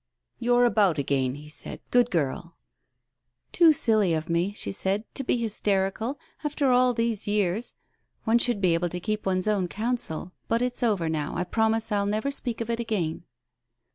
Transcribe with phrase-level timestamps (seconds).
[0.39, 2.53] "You're about again," he said, "good girl 1"
[3.51, 6.17] "Too silly of me," she said, "to be hysterical!
[6.43, 7.75] After all these years!
[8.23, 10.31] One should be able to keep one's own counsel.
[10.47, 13.25] But it is over now, I promise I will never speak of it again."